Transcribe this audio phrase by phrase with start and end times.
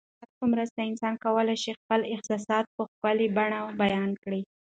[0.03, 4.41] د هنر په مرسته انسان کولای شي خپل احساسات په ښکلي بڼه بیان کړي.